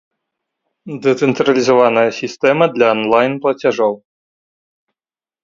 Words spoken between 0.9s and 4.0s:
Дэцэнтралізаваная сістэма для анлайн-плацяжоў!